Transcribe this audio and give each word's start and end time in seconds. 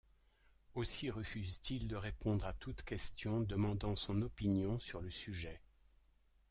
Aussi 0.73 1.11
refuse-t-il 1.11 1.87
de 1.87 1.95
répondre 1.95 2.47
à 2.47 2.53
toute 2.53 2.81
question 2.81 3.39
demandant 3.41 3.95
son 3.95 4.23
opinion 4.23 4.79
sur 4.79 4.99
le 4.99 5.11
sujet. 5.11 5.61